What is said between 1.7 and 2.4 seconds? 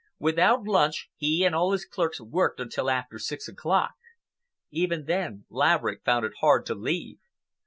his clerks